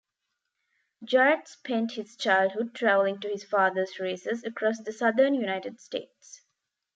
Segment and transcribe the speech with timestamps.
[1.03, 6.41] Jarrett spent his childhood traveling to his father's races across the Southern United States.